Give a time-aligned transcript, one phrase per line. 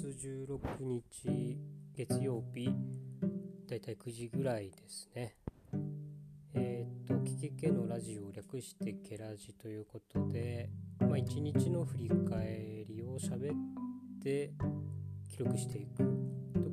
[0.00, 1.58] 月16日
[1.94, 2.70] 月曜日
[3.68, 5.36] だいたい9時ぐらいですね。
[6.54, 13.56] えー、っと「キキケのラジオ」を略して「ケラジ」ということでまあ一日の振り返りを喋っ
[14.22, 14.54] て
[15.28, 16.02] 記録していく。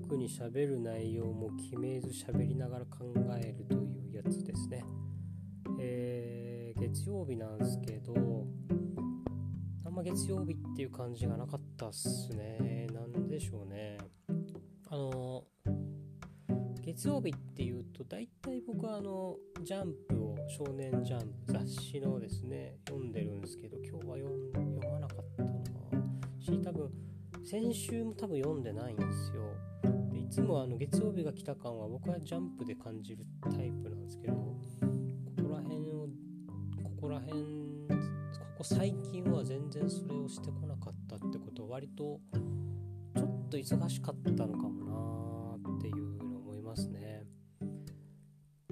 [0.05, 3.13] 特に喋る内容も決めず喋りながら考
[3.44, 4.85] えるというやつですね。
[5.81, 8.48] えー、月曜日なんですけど
[9.84, 12.88] あんま月曜日っていう感じがなかったっすね。
[12.94, 14.00] なんでしょうね。
[14.90, 15.44] あの、
[16.82, 25.52] 月曜日っていうと、大体僕はあの、ジャンプを、少年ジャンプ、雑誌のですね、読んでるんですけど、今日は読まなかったな
[26.40, 26.91] し、多分、
[27.46, 29.54] 先週も多分読んでないんですよ。
[30.12, 34.55] でいつもあの月曜日が来た感は僕はジャンプで感じるタイプなんですけど、こ
[35.44, 36.08] こら辺を、
[36.84, 37.68] ここら辺
[38.58, 42.20] ここ最近は全然それをしてこなかったってことは割と
[43.48, 47.23] っと忙しかったのかもなっていうの思いますね。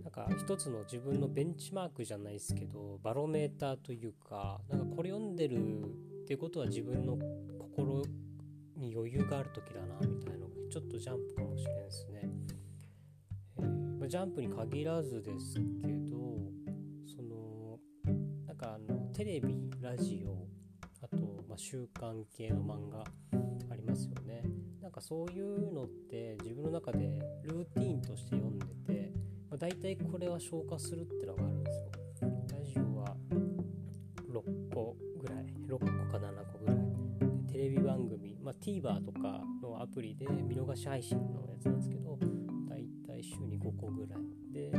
[0.04, 7.18] なんか一つの自分のベンチマークじゃないですけどバロメーターというかなんかこれ読んでるっていうことは自分の
[7.58, 8.04] 心
[8.76, 12.22] に余裕がある時だなみたいなのがちょっとジャンプかもしれんですね、
[13.60, 16.52] えーまジャンプに限らずですけど
[17.08, 17.80] その
[18.46, 20.48] なんかあのテレビラジオ
[21.02, 23.04] あと、まあ、週刊系の漫画
[23.72, 24.25] ありますよね。
[24.96, 27.00] かそういうのって自分の中で
[27.44, 29.12] ルーティンとして読んでて、
[29.50, 31.92] まあ、大体これは消化するってのがあるんですよ。
[32.50, 33.18] ラジオは
[34.32, 36.78] 6個ぐらい6個か7個ぐらい。
[37.46, 42.18] でテレビ番組、まあ、TVer とかのアプリで見逃し配信のやつなんですけど
[42.70, 44.54] 大体週に5個ぐらい。
[44.54, 44.72] で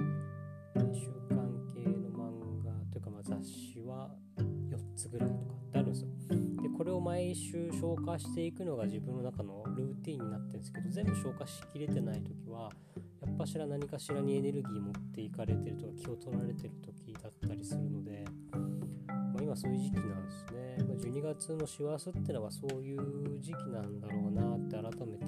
[0.94, 5.55] 週刊系の漫画というかまあ雑誌は4つぐらいとか
[6.96, 12.70] を毎週消化していくのが自分の中のルーティンになってるんですけど全部消化しきれてない時は
[13.24, 18.58] やっぱしら何かしらにエネルギー持っていかれてるとか気を取られてる時だったりするので、ま
[19.38, 25.26] あ、今そういう時期なんですね、まあ、12月の師走ってのはそういう時期なんだろうなって改めて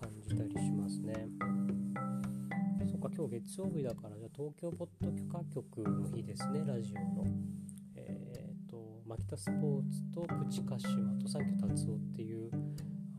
[0.00, 1.28] 感じたりしますね。
[2.86, 7.24] そっか今日月曜日だからじゃあ東京ポッド許可局の日ですねラジオの。
[9.14, 12.50] 牧田スポーツとプチカシマと三居達夫っていう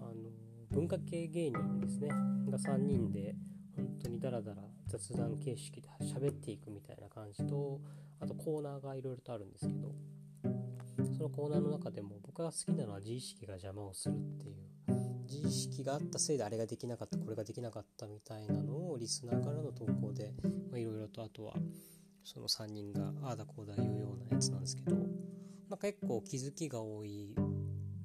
[0.01, 0.29] あの
[0.69, 2.09] 文化系芸人ですね。
[2.49, 3.33] が3人で
[3.77, 7.79] 本当にダラダラ雑談形式で喋っていくみたいな感じと
[8.19, 9.95] あとコーナーがいろいろとあるんですけど。
[11.17, 14.55] そのコーナーの中でも僕が好きなのは自意識が邪魔をするっていう
[15.29, 20.33] 自意識があったせいであれができなかったこれができなかったみたいなのをリスナーからの投稿で
[20.73, 21.53] いろいろとあとは
[22.23, 24.95] その3人がああだこうだ言うようなやつなんですけど。
[25.69, 27.33] まあ、結構気づきが多い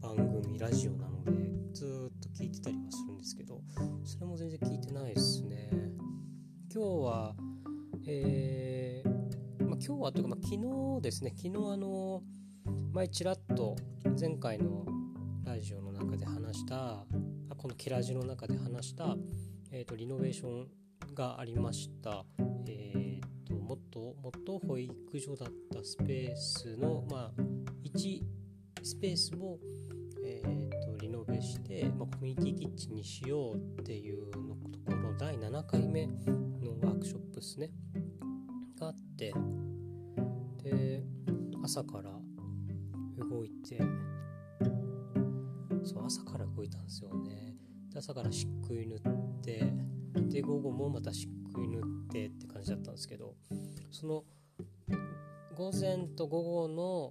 [0.01, 1.33] 番組ラジオなので
[1.75, 3.61] ずっと聞いてたりはするんですけど
[4.05, 5.69] それも全然聞いてないですね。
[6.73, 7.35] 今日は
[8.07, 11.33] えー、まあ、今日はというか、まあ、昨日ですね。
[11.37, 12.23] 昨日あの
[12.93, 13.77] 前ちらっと
[14.19, 14.87] 前回の
[15.45, 17.07] ラジオの中で話したあ
[17.57, 19.17] このケラジの中で話した、
[19.71, 20.69] えーと、リノベーション
[21.15, 22.25] がありました、
[22.67, 23.20] えー、
[23.71, 27.43] 元元保育所だったスペースの、まあ、
[27.85, 28.21] 1
[28.83, 29.59] スペースを、
[30.25, 36.13] えーと、リノベして、まあ、コミュニティキッチンにしようっていうのところ第7回目の
[36.83, 37.71] ワークショップですね。
[38.81, 39.33] があって
[40.65, 41.05] で
[41.63, 42.11] 朝から
[43.25, 43.79] 動いて
[45.85, 47.55] そう朝から動いたんですよね。
[47.93, 49.73] で朝から漆喰塗って
[50.29, 53.35] で午後もまた漆喰塗ってって感じだったんですけど
[53.91, 54.25] その
[55.55, 57.11] 午前と午後の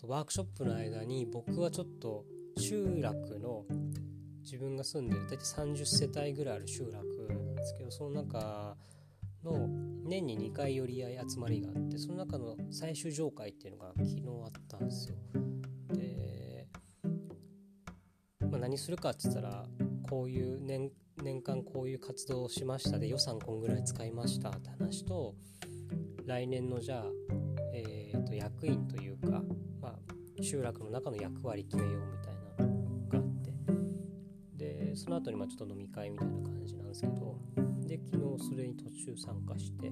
[0.00, 2.24] とワークショップの間に僕はちょっと
[2.56, 3.64] 集落の
[4.42, 6.94] 自分が住んでる大体30世帯ぐらいある集落
[7.28, 8.76] なんですけどその中
[9.44, 9.68] の
[10.04, 15.16] 年に2回寄り合い集まりがあってその中の最終上会っていうのが昨日あったんですよ。
[15.92, 16.66] で、
[18.50, 19.66] まあ、何するかって言ったら
[20.08, 20.90] こういう年
[21.22, 25.34] 年間こういう活動をしましたで予算こんぐらい使いましたって話と
[26.26, 27.04] 来年のじゃあ、
[27.74, 29.42] えー、と役員というか
[29.80, 29.94] ま
[30.40, 33.52] 集落の中の役割決めようみたいなのがあって
[34.56, 37.38] でその後にまあちょっと飲み会みたいな感じなんですけど
[37.86, 39.90] で昨日それに途中参加して、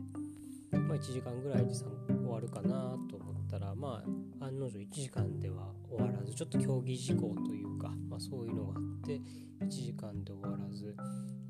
[0.71, 1.87] まあ、1時間ぐらいで終
[2.29, 4.18] わるかなと思ったらまあ
[4.49, 9.21] 案の定1時間では終わらずちょっと競技事項というか、まあ、そういうのがあって
[9.65, 10.95] 1時間で終わらず。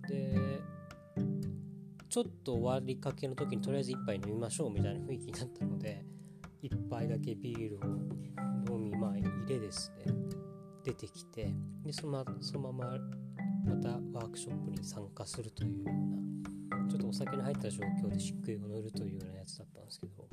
[0.09, 0.61] で
[2.09, 6.07] ちょっと終わりかけの時にとりあえず1杯飲みましょうみたいな雰囲気になったので
[6.63, 7.85] 1杯だけビールを
[8.75, 10.13] 飲みまあ入れですね。
[10.85, 11.53] 出てきて
[11.85, 12.99] でそのそのまま
[13.67, 20.27] またワークショップに参加するというようなちょっとお酒の入った状況で漆喰を塗るというようなやつだったんですけど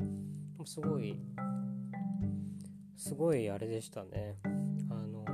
[0.66, 1.20] すごい
[2.96, 4.38] すごいあれでしたね。
[4.90, 5.26] あの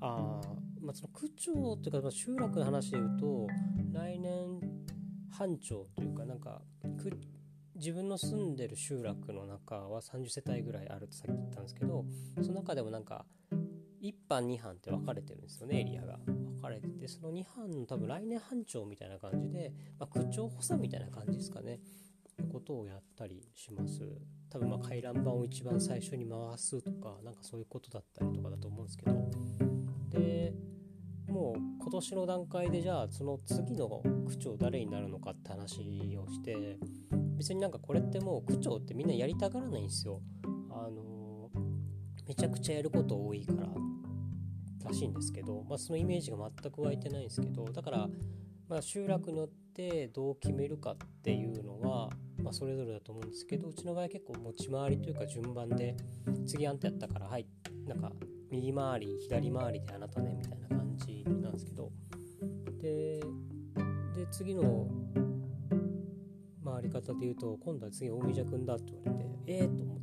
[0.00, 0.40] あ
[0.80, 3.46] まあその区長というか、まあ、集落の話で言うと
[3.92, 4.60] 来年
[5.30, 6.62] 班長というかなんか
[7.74, 12.04] 自分の住んでる集落の中は30世帯ぐらいあるってさっき言ったんですけど
[12.40, 13.24] その中でもなんか
[14.02, 16.18] 1班2班って分かれてるんですよねエリアが。
[16.26, 21.80] 分かれててその2班の多分来年班長みたいな感じで、まあ、区長補佐みたいな感じですかね。
[22.52, 24.00] ことをやったりします。
[24.52, 29.30] 多分ま回覧板を一番最初に回すとかなんかそういうことだったりとかだと思うんですけど。
[30.10, 30.52] で
[31.28, 36.78] もう今年の段階でじゃあその次の区長誰になるのかって話をして
[37.36, 40.20] 別になんかこれってもう区長ってみんなやりたがらないんですよ。
[40.70, 41.50] あの
[42.28, 43.68] めちゃくちゃやること多いから
[44.84, 48.08] らしいんですけど、まあ、そのイメージが全く湧いてないんですけどだから、
[48.68, 52.10] まあ、集落によってどう決めるかっていうのは、
[52.42, 55.96] まあ、それぞれだと思うんですけどうちの場合結構持ち回りというか順番で
[56.46, 57.46] 次あんたやったからはい
[57.86, 58.12] なんか
[58.50, 61.90] 右回り左回りであなたねみたいな感じなんですけど。
[62.80, 63.20] で
[64.16, 64.86] で次の
[66.64, 70.02] 回り方で言うと今度は次大宮君だって言われてええー、と思って。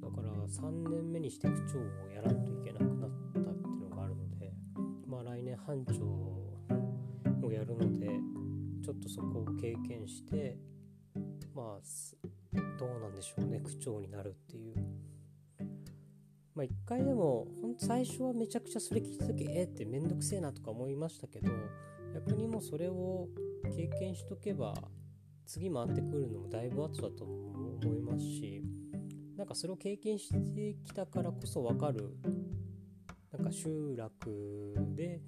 [0.00, 4.52] だから3年目にして区長をやらんといけなくなったっていうのがあるので
[5.06, 8.08] まあ来年班長をやるので
[8.84, 10.56] ちょっとそこを経験して
[11.54, 14.74] まあどうなんでしょうね区長になるっていう。
[16.54, 21.52] まあ一回でもほんと最初はめちゃくちゃそれ聞いた時えー、ってめんどくせえなとか思いましたけど
[22.14, 23.28] 逆にもうそれを
[23.76, 24.74] 経験しとけば
[25.46, 28.62] 次回ってくるのもだいぶ後だと思いますし
[29.36, 32.16] なんかそれを経験してきたからこそ分かる
[33.32, 35.20] なんか集落で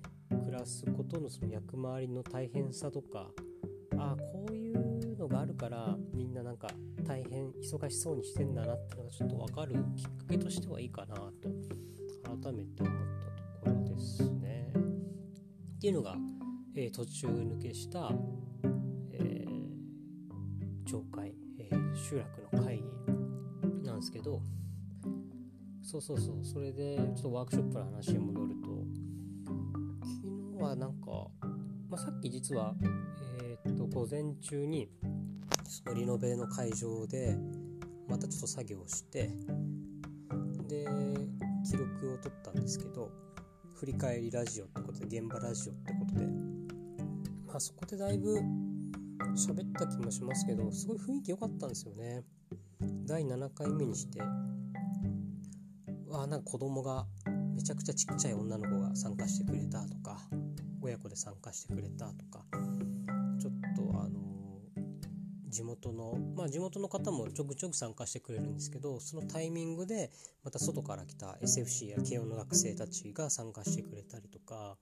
[0.45, 3.31] 暮らすことのその役回りの大変さとか
[3.97, 4.40] ああこ
[5.41, 6.69] があるからみんななんか
[7.07, 11.23] 大変忙しそうにしてんだなっていうのがちょっと分かるきっかけとしてはいいかなと
[12.43, 14.73] 改めて思ったところですね。
[15.77, 16.17] っていうのが、
[16.77, 18.11] えー、途中抜けした
[20.85, 22.83] 町会、えー、集落の会
[23.83, 24.43] 議なんですけど
[25.83, 28.69] そうそうそうそれでちょっとワークショップの話に戻ると
[30.03, 31.11] 昨日はなんか、
[31.89, 32.75] まあ、さっき実は、
[33.41, 34.91] えー、っと午前中に
[35.71, 37.39] そのリノベの会場で
[38.09, 39.31] またちょっと作業をして
[40.67, 40.85] で
[41.65, 43.09] 記録を取ったんですけど
[43.77, 46.27] 振り返りラジオってことで現場ラジオってことで
[47.47, 48.35] まあそこでだいぶ
[49.37, 52.25] 喋った気もしますけどすごい雰囲気良かったんですよね。
[53.07, 54.19] 第7回目にして
[56.09, 57.07] わあなんか子供が
[57.55, 60.19] めちゃくちゃちっちゃい女の子が参加してくれたとか
[60.83, 62.45] 親子で参加してくれたとか
[65.51, 70.11] 地元のまあ地元の方もちょくちょく参加してくれるんですけどそのタイミングで
[70.45, 74.77] また外から来た SFC や慶応の学生たちが参加してくれたりとか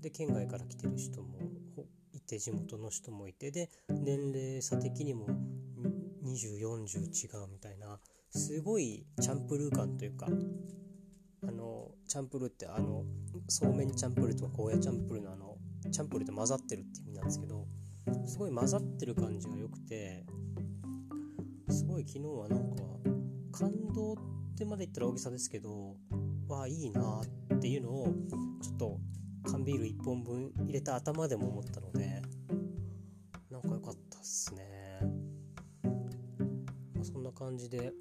[0.00, 1.38] で県外から来てる人も
[2.12, 5.26] いて地元の人もいてで年齢差的にも
[6.24, 7.98] 2040違うみたいな
[8.30, 10.26] すごいチャンプルー感というか
[11.46, 13.04] あのチャンプルーってあの
[13.48, 15.56] そうめんチャンプルーとかゴーヤチャンプルーのあの
[15.90, 17.66] チャンプルーって混ざってるって意味なんですけど
[18.26, 20.24] すごい混ざってる感じが良くて
[21.68, 22.82] すごい昨日はなんか
[23.52, 24.16] 感動っ
[24.56, 25.96] てまで言ったら大げさですけど
[26.48, 27.22] わあいいな
[27.54, 28.06] っていうのを
[28.62, 28.98] ちょっと
[29.50, 32.22] 缶ビール1本分入れた頭でも思ったので
[33.50, 35.00] なんか良かったっすね、
[36.94, 37.92] まあ、そんな感じで。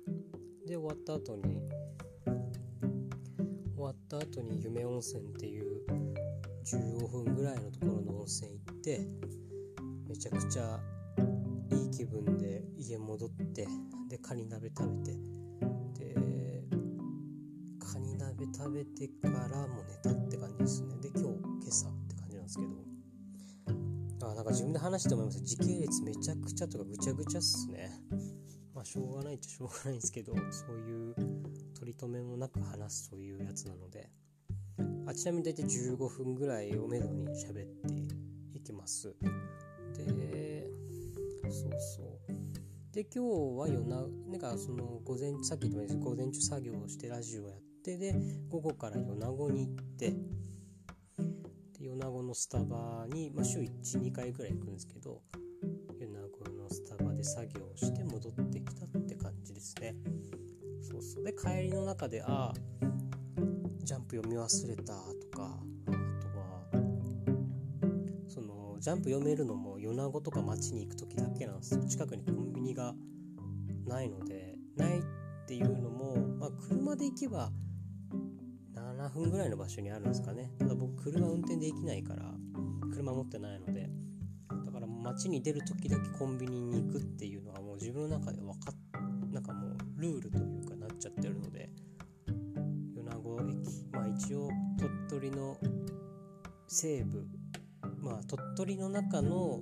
[0.71, 1.43] で終わった後に
[3.75, 5.81] 終わった後に夢温泉っていう
[6.63, 9.07] 15分ぐらいのところの温泉行って
[10.11, 10.77] めちゃくちゃ
[11.71, 13.65] いい気分で家戻って
[14.09, 15.17] でカニ鍋食べて
[15.97, 16.15] で
[17.79, 20.97] カニ鍋食べてからも寝たって感じですね。
[21.01, 24.27] で今日今朝って感じなんですけど。
[24.29, 25.39] あなんか自分で話して思います。
[25.45, 27.89] 時系列めちゃくちゃとかぐちゃぐちゃっすね。
[28.75, 30.41] まあしょうがないっちゃしょうがないんですけどそ
[30.73, 31.15] ういう
[31.79, 34.09] 取り留めもなく話すというやつなので。
[35.07, 39.15] あちなみに大体15分ぐらいをめどに喋っていきます。
[39.97, 40.67] で
[41.49, 42.93] そうそう。
[42.93, 48.13] で今日は夜ななんかその午前さっき言ったように午前中作業をしてラジオやってで
[48.49, 50.13] 午後から米子に行って
[51.79, 55.21] 米子のスタバに、まあ、週12回ぐらい行くんですけど
[55.99, 59.95] 米子のスタバで作業をして戻ってきたって感じですね。
[60.81, 61.23] そうそう。
[61.23, 62.53] で帰りの中でああ
[63.83, 65.57] ジャンプ読み忘れたとか
[68.81, 71.85] ジャンプ読めるのも米子とか街に行く時だけなんですよ。
[71.85, 72.95] 近くにコンビニが
[73.85, 75.03] ないのでないっ
[75.47, 77.51] ていうのも、まあ、車で行けば
[78.73, 80.51] 7分ぐらいの場所にあるんですかね。
[80.57, 82.33] ただ僕車運転できないから
[82.91, 83.87] 車持ってないので。
[84.65, 91.69] だから街に出る時だけコンビニに行くっていうのはもう自分の中で分かっなんかもうルールというかなっちゃってるので
[92.95, 95.55] 米子駅まあ一応鳥取の
[96.67, 97.27] 西部
[98.01, 99.59] まあ鳥取の中の、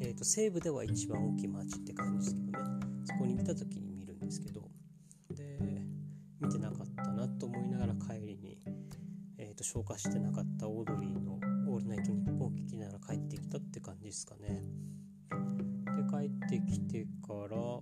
[0.00, 2.80] えー、と西部では一番大きい町って感じですけどね。
[3.04, 4.62] そこに行った時に見るんですけど。
[5.30, 5.58] で
[6.40, 8.58] 見てなかったなと思いながら帰りに、
[9.38, 11.38] えー、と消化してなかったオードリーの
[11.72, 14.62] 「オールナイトニッポン」を聞きながら帰ってきたって感じですかね。
[15.30, 17.78] で帰ってきてから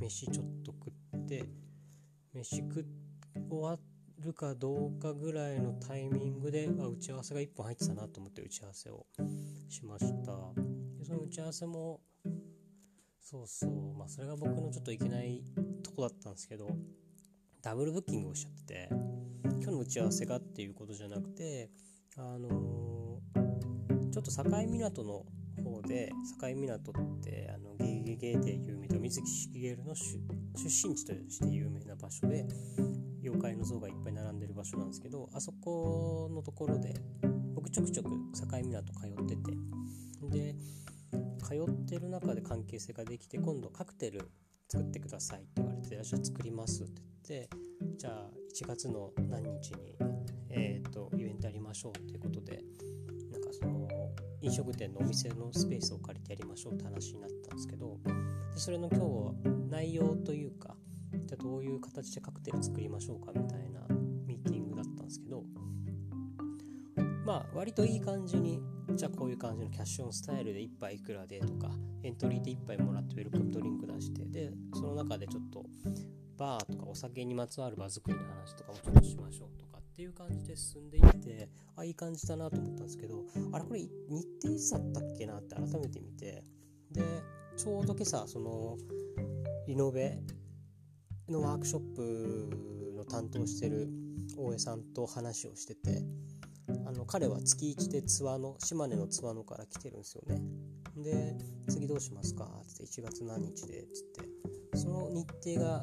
[0.00, 1.44] 飯ちょっと食って
[2.34, 2.84] 飯食
[3.48, 3.78] 終わ
[4.20, 9.06] るかどうかぐらいのタイミングであ打ち合わせが1本入ってたなと思って打ち合わせを
[9.68, 10.32] しました。
[10.98, 12.00] でその打ち合わせも
[13.20, 15.42] そうそうまあそれが僕のちょっといけない
[15.82, 16.68] とこだったんですけど
[17.62, 21.70] ダブルブッキングをしちゃってて今日の打ち合わせがっていうことじゃなくて
[22.16, 25.24] あのー、ちょっと境港の
[25.88, 30.18] で境港ってあのゲゲゲで有名と水木しげるの出
[30.64, 32.46] 身地として有名な場所で
[33.22, 36.94] 妖怪の像がいっぱい並んでる場所なんですけどあそこのところで
[37.54, 39.52] 僕ちょくちょく境港通ってて
[40.30, 40.54] で
[41.42, 44.30] 通ってる中で関係性ができて今度カクテル
[44.68, 47.50] 作ってくださいって言われて「じゃあ作ります」って言って
[47.96, 49.96] じゃあ1月の何日に、
[50.50, 52.62] えーと、イベントやりましょうっていうことで
[53.48, 53.88] かその
[54.40, 57.98] 飲食店のお店のスペースを借りてやりましょうって話になったんですけど
[58.54, 59.32] でそれの今日は
[59.68, 60.76] 内容というか
[61.26, 63.80] じゃあどういう形でカクテル作りましょうかみたいな
[64.26, 65.42] ミーティングだったんですけど
[67.24, 68.60] まあ割といい感じに
[68.94, 71.70] じゃあこういう感じのキャッシュオンスタイルで1杯いくらでとか
[72.02, 75.64] エントリーで1杯もらってウェルカムドリンク出してでその中でちょっと
[76.38, 79.67] バーとかお酒にまつわる場作りの話とかもちょっとしましょうと。
[79.98, 83.90] っていう感じで進んでいってあいい感じだなと思ったんですけどあれこれ日
[84.40, 86.44] 程いつだったっけなって改めて見て
[86.92, 87.02] で
[87.56, 88.76] ちょうど今朝その
[89.66, 90.20] リノベ
[91.28, 93.88] のワークショップの担当してる
[94.36, 96.04] 大江さんと話をしてて
[96.86, 100.40] あの彼は月1で津和野島根の津和野から来てるんですよね。
[100.96, 101.36] で
[101.68, 104.04] 次どうしますかって1月何日でっつっ
[104.72, 104.78] て。
[104.78, 105.26] その日
[105.56, 105.82] 程が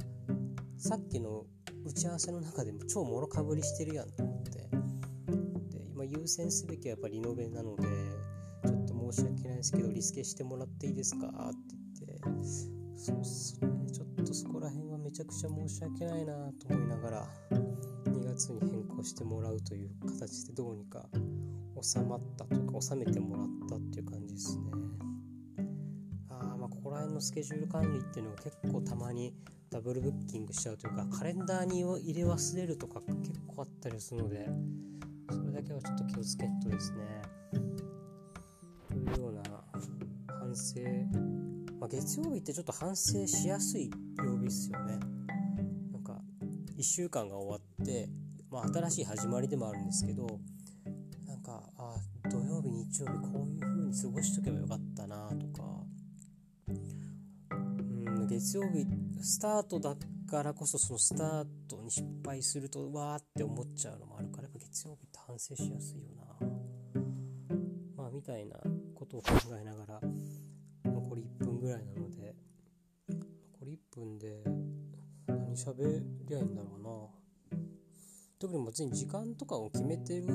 [0.77, 1.47] さっきの
[1.85, 4.51] 打ち合わせの中でも超もろかぶりしてるやんと思って。
[5.77, 7.83] で今優先すべきはやっぱりリノベなので
[8.65, 11.75] ちょっと申し訳ないですけどリスケしてもらっていいですかって
[12.05, 12.45] 言って。
[12.97, 13.69] そうっすね。
[13.91, 17.29] ちょっとそこら辺はめちゃくちゃ申し訳ないなと思いながら
[18.05, 21.07] 2月に変更してもらうという形でどうにか
[21.81, 24.63] 収まったというか収めてもらったっていう感じですね。
[26.29, 29.33] ああまあここら辺のスケジュール管理っていうのが結構たまに
[29.75, 34.47] ダブルブッキングしちゃうというかカレンダーに入れ忘れるとか結構あったりするので
[35.29, 37.21] それだけはちょっと気をつけんとですね。
[38.87, 39.43] というような
[40.29, 40.79] 反省、
[41.77, 43.91] まあ、月曜日ってちょっと反省しやすい
[44.23, 44.97] 曜日っすよね。
[45.91, 46.21] なんか
[46.77, 48.07] 1週間が終わって、
[48.49, 50.39] まあ、新しい始まりでもあるんですけど
[51.27, 51.97] なんかあ
[52.29, 55.63] 土曜日日曜日こういう風に過ごしとけばよかったなとか。
[56.69, 56.95] うん
[58.27, 58.85] 月曜日
[59.21, 59.95] スタートだ
[60.29, 66.47] からこそそのスタートに失敗するとわーって思っちゃうのもあるからやっぱ月曜日って反省しやすいよな。
[67.97, 68.57] まあみたいな
[68.93, 70.01] ことを考えながら
[70.85, 72.35] 残り1分ぐらいなので
[73.09, 74.43] 残り1分で
[75.27, 77.59] 何喋りゃいいんだろうな。
[78.37, 80.27] 特に別に時間とかを決めてる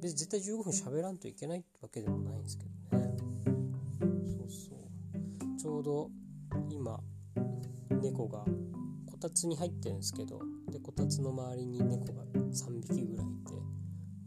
[0.00, 3.16] 別に絶対15分喋らんといけないわけでもないんですけどね。
[4.26, 5.60] そうそう。
[5.60, 6.10] ちょうど
[6.70, 7.00] 今
[8.18, 8.44] 猫が
[9.06, 10.40] こたつに入ってるんですけど
[10.72, 13.52] でこたつの周りに猫が3匹ぐらいいて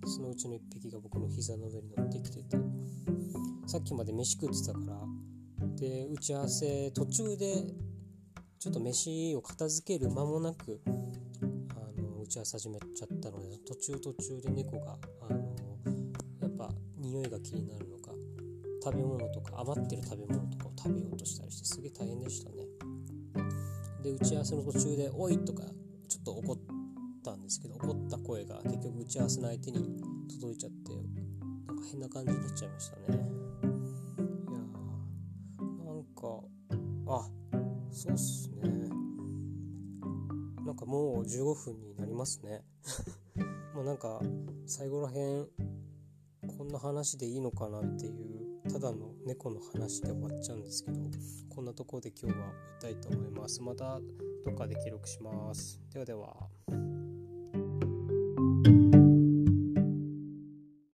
[0.05, 2.57] そのうちの1匹が僕の膝の上に乗ってきてて
[3.67, 4.95] さっきまで飯食ってたから
[5.75, 7.65] で打ち合わせ途中で
[8.59, 10.89] ちょっと飯を片付ける間もなくあ
[12.01, 14.95] の打ち合わせ始めちゃったので途中途中で猫が
[15.29, 15.39] あの
[16.41, 18.11] やっぱ匂いが気になるのか
[18.81, 22.70] 食べ物とか余ってる食べ物とかを食べようとしたりしてすげえ大変でしたね。
[24.01, 25.63] で打ち合わせの途中で「おい!」とか
[26.07, 26.57] ちょっと怒っ
[27.23, 30.93] たんですけど怒った声が結局打ち合わせの相手に届いちゃって
[31.67, 33.03] なんか変な感じになっちゃいましたね。
[33.07, 36.43] いやーなんか
[37.07, 37.29] あ
[37.91, 38.61] そうっすね。
[40.65, 42.63] なんかもう15分になりますね。
[43.75, 44.21] もうなんか
[44.65, 45.47] 最後らへん
[46.57, 50.99] こんな話でいいのかなっていうただの猫の話で終わっちゃうんですけど
[51.55, 52.45] こんなところで今日は
[52.79, 53.61] 終えたいと思います。
[53.61, 53.99] また
[54.45, 55.79] どっかで記録します。
[55.93, 56.60] ではでは。